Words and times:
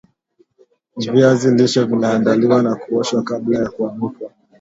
viazi 0.97 1.51
lishe 1.51 1.83
vinaandaliwa 1.83 2.63
kwa 2.63 2.75
kuoshwa 2.75 3.23
kabla 3.23 3.59
ya 3.59 3.69
kuanikwa 3.69 4.31